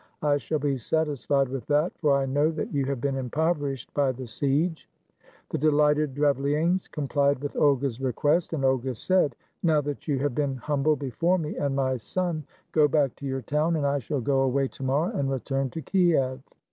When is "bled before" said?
10.81-11.37